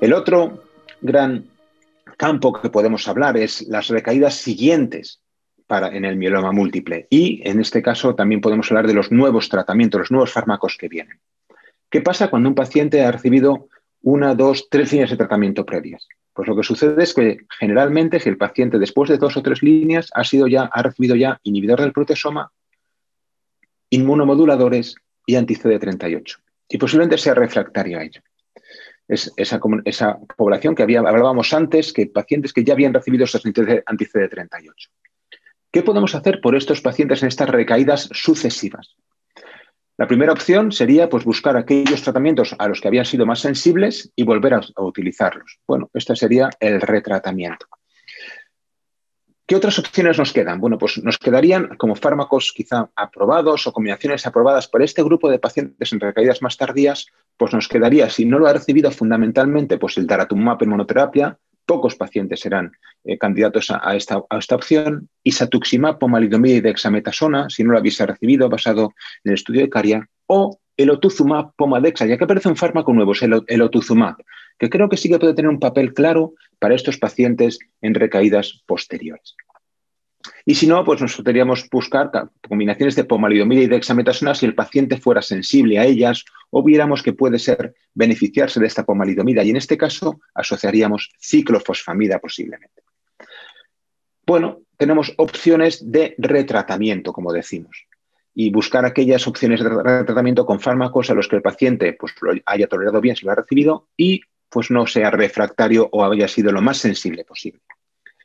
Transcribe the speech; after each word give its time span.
El 0.00 0.12
otro 0.14 0.64
gran 1.00 1.46
campo 2.16 2.52
que 2.52 2.70
podemos 2.70 3.06
hablar 3.08 3.36
es 3.36 3.62
las 3.68 3.88
recaídas 3.88 4.34
siguientes 4.34 5.20
en 5.70 6.04
el 6.04 6.16
mieloma 6.16 6.52
múltiple. 6.52 7.06
Y 7.10 7.48
en 7.48 7.60
este 7.60 7.82
caso 7.82 8.14
también 8.14 8.40
podemos 8.40 8.70
hablar 8.70 8.86
de 8.86 8.94
los 8.94 9.12
nuevos 9.12 9.48
tratamientos, 9.48 10.00
los 10.00 10.10
nuevos 10.10 10.32
fármacos 10.32 10.76
que 10.76 10.88
vienen. 10.88 11.20
¿Qué 11.88 12.00
pasa 12.00 12.28
cuando 12.28 12.48
un 12.48 12.54
paciente 12.54 13.04
ha 13.04 13.12
recibido 13.12 13.68
una, 14.02 14.34
dos, 14.34 14.68
tres 14.68 14.90
líneas 14.92 15.10
de 15.10 15.16
tratamiento 15.16 15.64
previas? 15.64 16.08
Pues 16.32 16.48
lo 16.48 16.56
que 16.56 16.62
sucede 16.62 17.02
es 17.02 17.14
que 17.14 17.38
generalmente 17.58 18.18
si 18.18 18.28
el 18.28 18.36
paciente 18.36 18.78
después 18.78 19.10
de 19.10 19.18
dos 19.18 19.36
o 19.36 19.42
tres 19.42 19.62
líneas 19.62 20.10
ha, 20.14 20.24
sido 20.24 20.46
ya, 20.46 20.64
ha 20.64 20.82
recibido 20.82 21.14
ya 21.14 21.38
inhibidor 21.44 21.80
del 21.80 21.92
proteasoma, 21.92 22.50
inmunomoduladores 23.90 24.96
y 25.26 25.36
anti-CD38. 25.36 26.36
Y 26.68 26.78
posiblemente 26.78 27.18
sea 27.18 27.34
refractario 27.34 27.98
a 27.98 28.04
ello. 28.04 28.22
Es 29.10 29.32
esa, 29.36 29.58
población 30.36 30.76
que 30.76 30.84
hablábamos 30.84 31.52
antes, 31.52 31.92
que 31.92 32.06
pacientes 32.06 32.52
que 32.52 32.62
ya 32.62 32.74
habían 32.74 32.94
recibido 32.94 33.24
estos 33.24 33.44
anti-CD38. 33.44 34.88
¿Qué 35.72 35.82
podemos 35.82 36.14
hacer 36.14 36.40
por 36.40 36.54
estos 36.54 36.80
pacientes 36.80 37.20
en 37.22 37.28
estas 37.28 37.48
recaídas 37.48 38.08
sucesivas? 38.12 38.96
La 39.96 40.06
primera 40.06 40.32
opción 40.32 40.70
sería 40.70 41.08
pues, 41.08 41.24
buscar 41.24 41.56
aquellos 41.56 42.02
tratamientos 42.02 42.54
a 42.56 42.68
los 42.68 42.80
que 42.80 42.86
habían 42.86 43.04
sido 43.04 43.26
más 43.26 43.40
sensibles 43.40 44.12
y 44.14 44.22
volver 44.22 44.54
a, 44.54 44.60
utilizarlos. 44.76 45.58
Bueno, 45.66 45.90
este 45.92 46.14
sería 46.14 46.48
el 46.60 46.80
retratamiento. 46.80 47.66
¿Qué 49.44 49.56
otras 49.56 49.76
opciones 49.80 50.18
nos 50.18 50.32
quedan? 50.32 50.60
Bueno, 50.60 50.78
pues 50.78 51.02
nos 51.02 51.18
quedarían 51.18 51.76
como 51.78 51.96
fármacos 51.96 52.52
quizá 52.54 52.90
aprobados 52.94 53.66
o 53.66 53.72
combinaciones 53.72 54.24
aprobadas 54.24 54.68
por 54.68 54.82
este 54.82 55.02
grupo 55.02 55.28
de 55.28 55.40
pacientes 55.40 55.92
en 55.92 55.98
recaídas 55.98 56.40
más 56.42 56.56
tardías, 56.56 57.08
pues 57.40 57.54
nos 57.54 57.68
quedaría, 57.68 58.10
si 58.10 58.26
no 58.26 58.38
lo 58.38 58.48
ha 58.48 58.52
recibido 58.52 58.90
fundamentalmente, 58.90 59.78
pues 59.78 59.96
el 59.96 60.06
daratumumab 60.06 60.62
en 60.62 60.68
monoterapia, 60.68 61.38
pocos 61.64 61.96
pacientes 61.96 62.40
serán 62.40 62.70
eh, 63.02 63.16
candidatos 63.16 63.70
a, 63.70 63.96
esta, 63.96 64.18
opción. 64.54 65.08
Y 65.24 65.32
satuximab, 65.32 65.98
pomalidomida 65.98 66.56
y 66.56 66.60
dexametasona, 66.60 67.48
si 67.48 67.64
no 67.64 67.72
lo 67.72 67.80
hubiese 67.80 68.04
recibido, 68.04 68.50
basado 68.50 68.92
en 69.24 69.30
el 69.30 69.34
estudio 69.36 69.62
de 69.62 69.70
Caria, 69.70 70.06
o 70.26 70.60
el 70.76 70.90
otuzumab, 70.90 71.54
pomadexa, 71.56 72.04
ya 72.04 72.18
que 72.18 72.24
aparece 72.24 72.50
un 72.50 72.56
fármaco 72.56 72.92
nuevo, 72.92 73.14
el, 73.18 73.42
el 73.46 73.62
otuzumab, 73.62 74.16
que 74.58 74.68
creo 74.68 74.90
que 74.90 74.98
sí 74.98 75.08
que 75.08 75.18
puede 75.18 75.32
tener 75.32 75.48
un 75.48 75.60
papel 75.60 75.94
claro 75.94 76.34
para 76.58 76.74
estos 76.74 76.98
pacientes 76.98 77.58
en 77.80 77.94
recaídas 77.94 78.62
posteriores. 78.66 79.34
Y 80.44 80.54
si 80.54 80.66
no, 80.66 80.84
pues 80.84 81.00
nos 81.00 81.16
podríamos 81.16 81.68
buscar 81.70 82.10
combinaciones 82.48 82.96
de 82.96 83.04
pomalidomida 83.04 83.62
y 83.62 83.66
dexametasona 83.66 84.34
si 84.34 84.46
el 84.46 84.54
paciente 84.54 84.96
fuera 84.96 85.22
sensible 85.22 85.78
a 85.78 85.84
ellas 85.84 86.24
o 86.50 86.62
viéramos 86.62 87.02
que 87.02 87.12
puede 87.12 87.38
ser 87.38 87.74
beneficiarse 87.94 88.60
de 88.60 88.66
esta 88.66 88.84
pomalidomida. 88.84 89.42
Y 89.44 89.50
en 89.50 89.56
este 89.56 89.76
caso 89.76 90.20
asociaríamos 90.34 91.10
ciclofosfamida 91.20 92.18
posiblemente. 92.18 92.82
Bueno, 94.26 94.60
tenemos 94.76 95.12
opciones 95.16 95.90
de 95.90 96.14
retratamiento, 96.18 97.12
como 97.12 97.32
decimos, 97.32 97.86
y 98.34 98.50
buscar 98.50 98.84
aquellas 98.84 99.26
opciones 99.26 99.62
de 99.62 99.68
retratamiento 99.68 100.46
con 100.46 100.60
fármacos 100.60 101.10
a 101.10 101.14
los 101.14 101.28
que 101.28 101.36
el 101.36 101.42
paciente 101.42 101.92
pues, 101.94 102.14
lo 102.20 102.32
haya 102.46 102.66
tolerado 102.66 103.00
bien 103.00 103.16
si 103.16 103.26
lo 103.26 103.32
ha 103.32 103.34
recibido 103.34 103.88
y 103.96 104.22
pues 104.48 104.70
no 104.70 104.86
sea 104.86 105.10
refractario 105.10 105.88
o 105.92 106.04
haya 106.04 106.28
sido 106.28 106.50
lo 106.50 106.62
más 106.62 106.78
sensible 106.78 107.24
posible 107.24 107.60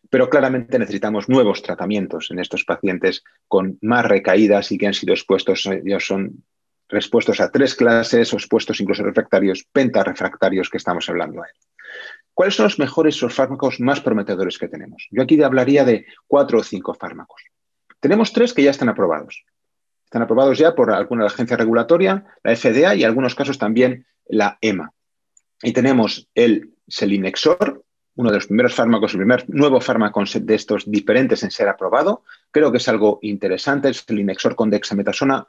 pero 0.10 0.30
claramente 0.30 0.80
necesitamos 0.80 1.30
nuevos 1.30 1.62
tratamientos 1.62 2.32
en 2.32 2.40
estos 2.40 2.64
pacientes 2.64 3.24
con 3.48 3.78
más 3.82 4.06
recaídas 4.06 4.72
y 4.72 4.78
que 4.78 4.88
han 4.88 4.94
sido 4.94 5.14
expuestos, 5.14 5.66
ellos 5.66 6.06
son 6.06 6.44
expuestos 6.90 7.40
a 7.40 7.52
tres 7.52 7.76
clases 7.76 8.34
o 8.34 8.38
expuestos 8.38 8.80
incluso 8.80 9.04
refractarios, 9.04 9.66
pentarefractarios 9.72 10.70
que 10.70 10.78
estamos 10.78 11.10
hablando 11.10 11.42
ahí. 11.42 11.52
¿Cuáles 12.34 12.56
son 12.56 12.66
los 12.66 12.80
mejores 12.80 13.22
los 13.22 13.34
fármacos 13.34 13.80
más 13.80 14.02
prometedores 14.02 14.58
que 14.58 14.68
tenemos? 14.68 15.08
Yo 15.10 15.24
aquí 15.24 15.42
hablaría 15.42 15.86
de 15.86 16.06
cuatro 16.28 16.60
o 16.60 16.64
cinco 16.64 16.94
fármacos. 16.94 17.42
Tenemos 18.02 18.34
tres 18.34 18.54
que 18.54 18.62
ya 18.62 18.72
están 18.72 18.90
aprobados. 18.90 19.46
Están 20.04 20.22
aprobados 20.22 20.58
ya 20.58 20.76
por 20.76 20.92
alguna 20.92 21.26
agencia 21.26 21.58
regulatoria, 21.58 22.26
la 22.44 22.56
FDA 22.56 22.96
y 22.96 23.04
en 23.04 23.08
algunos 23.08 23.36
casos 23.36 23.58
también 23.58 24.06
la 24.28 24.58
EMA. 24.62 24.92
Y 25.64 25.72
tenemos 25.72 26.28
el 26.36 26.74
selinexor, 26.88 27.85
uno 28.16 28.30
de 28.30 28.38
los 28.38 28.48
primeros 28.48 28.74
fármacos, 28.74 29.14
el 29.14 29.20
primer 29.20 29.46
nuevo 29.50 29.82
fármaco 29.82 30.24
de 30.40 30.56
estos 30.56 30.90
diferentes 30.90 31.44
en 31.44 31.52
ser 31.52 31.68
aprobado. 31.68 32.24
Creo 32.52 32.72
que 32.72 32.78
es 32.78 32.88
algo 32.88 33.20
interesante, 33.22 33.90
es 33.90 34.06
el 34.08 34.20
Inexor 34.20 34.56
con 34.56 34.70
dexametasona. 34.70 35.46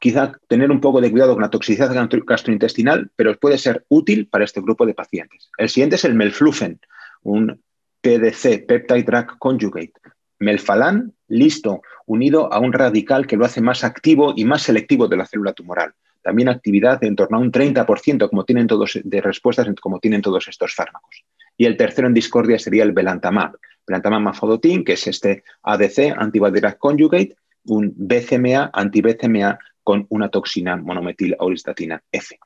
Quizá 0.00 0.32
tener 0.46 0.70
un 0.70 0.80
poco 0.80 1.00
de 1.00 1.10
cuidado 1.10 1.32
con 1.32 1.42
la 1.42 1.50
toxicidad 1.50 1.92
gastrointestinal, 1.92 3.10
pero 3.16 3.36
puede 3.38 3.58
ser 3.58 3.84
útil 3.88 4.28
para 4.28 4.44
este 4.44 4.60
grupo 4.60 4.86
de 4.86 4.94
pacientes. 4.94 5.50
El 5.56 5.68
siguiente 5.68 5.96
es 5.96 6.04
el 6.04 6.14
melflufen, 6.14 6.78
un 7.22 7.60
PDC, 8.00 8.66
Peptide 8.66 9.02
Drug 9.02 9.38
Conjugate. 9.38 9.94
Melfalán, 10.40 11.14
listo, 11.26 11.82
unido 12.06 12.52
a 12.52 12.60
un 12.60 12.72
radical 12.72 13.26
que 13.26 13.36
lo 13.36 13.44
hace 13.44 13.60
más 13.60 13.82
activo 13.82 14.34
y 14.36 14.44
más 14.44 14.62
selectivo 14.62 15.08
de 15.08 15.16
la 15.16 15.26
célula 15.26 15.52
tumoral. 15.52 15.94
También 16.22 16.48
actividad 16.48 17.00
de 17.00 17.08
en 17.08 17.16
torno 17.16 17.38
a 17.38 17.40
un 17.40 17.50
30%, 17.50 18.28
como 18.28 18.44
tienen 18.44 18.66
todos, 18.66 19.00
de 19.02 19.20
respuestas 19.20 19.66
como 19.80 19.98
tienen 19.98 20.22
todos 20.22 20.46
estos 20.46 20.74
fármacos. 20.74 21.24
Y 21.58 21.66
el 21.66 21.76
tercero 21.76 22.06
en 22.06 22.14
discordia 22.14 22.58
sería 22.58 22.84
el 22.84 22.92
belantamab. 22.92 23.58
Belantamab 23.86 24.22
mafodotin, 24.22 24.84
que 24.84 24.92
es 24.94 25.06
este 25.06 25.42
ADC, 25.62 26.14
antibody 26.16 26.60
conjugate, 26.78 27.36
un 27.64 27.92
BCMA, 27.96 28.70
anti-BCMA 28.72 29.58
con 29.82 30.06
una 30.08 30.28
toxina 30.30 30.76
monometil 30.76 31.36
auristatina 31.38 32.02
F. 32.12 32.38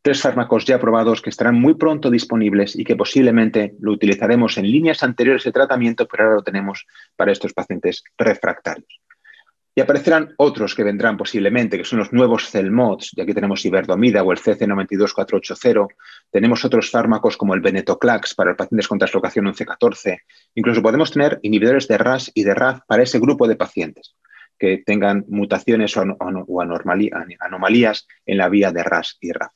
Tres 0.00 0.22
fármacos 0.22 0.64
ya 0.64 0.76
aprobados 0.76 1.20
que 1.20 1.28
estarán 1.28 1.60
muy 1.60 1.74
pronto 1.74 2.10
disponibles 2.10 2.74
y 2.76 2.84
que 2.84 2.96
posiblemente 2.96 3.74
lo 3.80 3.92
utilizaremos 3.92 4.56
en 4.56 4.70
líneas 4.70 5.02
anteriores 5.02 5.44
de 5.44 5.52
tratamiento, 5.52 6.06
pero 6.06 6.24
ahora 6.24 6.36
lo 6.36 6.42
tenemos 6.42 6.86
para 7.16 7.32
estos 7.32 7.52
pacientes 7.52 8.02
refractarios. 8.16 8.97
Y 9.78 9.80
aparecerán 9.80 10.34
otros 10.38 10.74
que 10.74 10.82
vendrán 10.82 11.16
posiblemente, 11.16 11.78
que 11.78 11.84
son 11.84 12.00
los 12.00 12.12
nuevos 12.12 12.50
CELMODs, 12.50 13.12
y 13.14 13.20
aquí 13.20 13.32
tenemos 13.32 13.64
iberdomida 13.64 14.24
o 14.24 14.32
el 14.32 14.38
CC92480, 14.38 15.86
tenemos 16.32 16.64
otros 16.64 16.90
fármacos 16.90 17.36
como 17.36 17.54
el 17.54 17.60
Venetoclax 17.60 18.34
para 18.34 18.56
pacientes 18.56 18.88
con 18.88 18.98
translocación 18.98 19.44
1114, 19.44 20.22
incluso 20.56 20.82
podemos 20.82 21.12
tener 21.12 21.38
inhibidores 21.42 21.86
de 21.86 21.96
RAS 21.96 22.28
y 22.34 22.42
de 22.42 22.54
RAF 22.54 22.80
para 22.88 23.04
ese 23.04 23.20
grupo 23.20 23.46
de 23.46 23.54
pacientes 23.54 24.16
que 24.58 24.82
tengan 24.84 25.24
mutaciones 25.28 25.96
o, 25.96 26.60
anomalías 27.40 28.08
en 28.26 28.36
la 28.36 28.48
vía 28.48 28.72
de 28.72 28.82
RAS 28.82 29.16
y 29.20 29.30
RAF. 29.30 29.52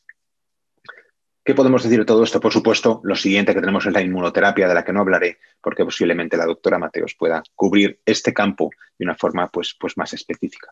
¿Qué 1.45 1.55
podemos 1.57 1.83
decir 1.83 1.99
de 1.99 2.05
todo 2.05 2.23
esto? 2.23 2.39
Por 2.39 2.53
supuesto, 2.53 3.01
lo 3.03 3.17
siguiente 3.17 3.53
que 3.53 3.61
tenemos 3.61 3.85
es 3.85 3.93
la 3.93 4.01
inmunoterapia, 4.01 4.69
de 4.69 4.75
la 4.75 4.85
que 4.85 4.93
no 4.93 5.01
hablaré, 5.01 5.39
porque 5.61 5.85
posiblemente 5.85 6.37
la 6.37 6.47
doctora 6.47 6.79
Mateos 6.79 7.17
pueda 7.17 7.43
cubrir 7.57 7.99
este 8.07 8.33
campo 8.33 8.71
de 8.97 9.05
una 9.05 9.17
forma 9.17 9.49
pues, 9.49 9.77
pues 9.79 9.97
más 9.97 10.13
específica. 10.13 10.71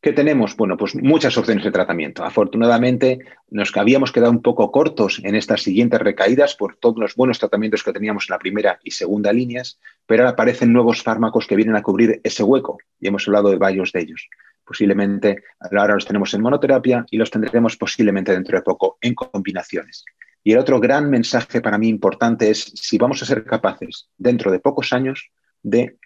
¿Qué 0.00 0.14
tenemos? 0.14 0.56
Bueno, 0.56 0.78
pues 0.78 0.94
muchas 0.96 1.36
opciones 1.36 1.62
de 1.62 1.70
tratamiento. 1.70 2.24
Afortunadamente, 2.24 3.18
nos 3.50 3.76
habíamos 3.76 4.12
quedado 4.12 4.32
un 4.32 4.40
poco 4.40 4.72
cortos 4.72 5.20
en 5.22 5.34
estas 5.34 5.62
siguientes 5.62 6.00
recaídas 6.00 6.56
por 6.56 6.76
todos 6.76 6.96
los 6.98 7.14
buenos 7.14 7.38
tratamientos 7.38 7.84
que 7.84 7.92
teníamos 7.92 8.24
en 8.28 8.32
la 8.32 8.38
primera 8.38 8.80
y 8.82 8.92
segunda 8.92 9.30
líneas, 9.30 9.78
pero 10.06 10.22
ahora 10.22 10.32
aparecen 10.32 10.72
nuevos 10.72 11.02
fármacos 11.02 11.46
que 11.46 11.54
vienen 11.54 11.76
a 11.76 11.82
cubrir 11.82 12.20
ese 12.24 12.42
hueco 12.42 12.78
y 12.98 13.08
hemos 13.08 13.28
hablado 13.28 13.50
de 13.50 13.58
varios 13.58 13.92
de 13.92 14.00
ellos. 14.00 14.28
Posiblemente 14.72 15.44
ahora 15.60 15.92
los 15.92 16.06
tenemos 16.06 16.32
en 16.32 16.40
monoterapia 16.40 17.04
y 17.10 17.18
los 17.18 17.30
tendremos 17.30 17.76
posiblemente 17.76 18.32
dentro 18.32 18.56
de 18.56 18.62
poco 18.62 18.96
en 19.02 19.14
combinaciones. 19.14 20.02
Y 20.42 20.52
el 20.52 20.58
otro 20.58 20.80
gran 20.80 21.10
mensaje 21.10 21.60
para 21.60 21.76
mí 21.76 21.88
importante 21.88 22.48
es 22.48 22.72
si 22.74 22.96
vamos 22.96 23.20
a 23.20 23.26
ser 23.26 23.44
capaces 23.44 24.08
dentro 24.16 24.50
de 24.50 24.60
pocos 24.60 24.94
años 24.94 25.30
de 25.62 25.98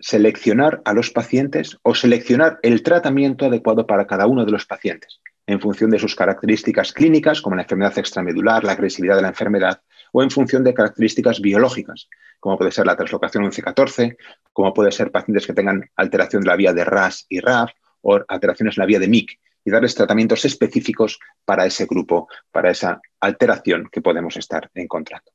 seleccionar 0.00 0.80
a 0.86 0.94
los 0.94 1.10
pacientes 1.10 1.76
o 1.82 1.94
seleccionar 1.94 2.58
el 2.62 2.82
tratamiento 2.82 3.44
adecuado 3.44 3.86
para 3.86 4.06
cada 4.06 4.26
uno 4.26 4.46
de 4.46 4.52
los 4.52 4.64
pacientes 4.64 5.20
en 5.46 5.60
función 5.60 5.90
de 5.90 5.98
sus 5.98 6.14
características 6.14 6.94
clínicas, 6.94 7.42
como 7.42 7.56
la 7.56 7.62
enfermedad 7.62 7.98
extramedular, 7.98 8.64
la 8.64 8.72
agresividad 8.72 9.16
de 9.16 9.22
la 9.22 9.28
enfermedad, 9.28 9.82
o 10.12 10.22
en 10.22 10.30
función 10.30 10.64
de 10.64 10.72
características 10.72 11.40
biológicas, 11.42 12.08
como 12.40 12.56
puede 12.56 12.70
ser 12.70 12.86
la 12.86 12.96
translocación 12.96 13.44
11-14, 13.44 14.16
como 14.52 14.72
puede 14.72 14.92
ser 14.92 15.10
pacientes 15.10 15.46
que 15.46 15.52
tengan 15.52 15.90
alteración 15.96 16.42
de 16.42 16.48
la 16.48 16.56
vía 16.56 16.72
de 16.72 16.84
RAS 16.84 17.26
y 17.28 17.40
RAF, 17.40 17.70
o 18.02 18.20
alteraciones 18.28 18.76
en 18.76 18.82
la 18.82 18.86
vía 18.86 18.98
de 18.98 19.08
MIC 19.08 19.38
y 19.64 19.70
darles 19.70 19.94
tratamientos 19.94 20.44
específicos 20.44 21.18
para 21.44 21.66
ese 21.66 21.86
grupo, 21.86 22.28
para 22.50 22.70
esa 22.70 23.00
alteración 23.20 23.88
que 23.90 24.00
podemos 24.00 24.36
estar 24.36 24.70
encontrando. 24.74 25.30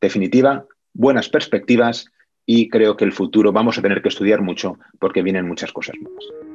Definitiva, 0.00 0.66
buenas 0.92 1.28
perspectivas 1.28 2.06
y 2.44 2.68
creo 2.68 2.96
que 2.96 3.04
el 3.04 3.12
futuro 3.12 3.52
vamos 3.52 3.78
a 3.78 3.82
tener 3.82 4.02
que 4.02 4.08
estudiar 4.08 4.42
mucho 4.42 4.78
porque 4.98 5.22
vienen 5.22 5.46
muchas 5.46 5.72
cosas 5.72 5.96
nuevas. 6.00 6.51